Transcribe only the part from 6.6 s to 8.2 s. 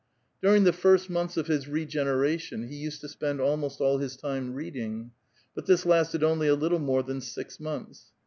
more than six months.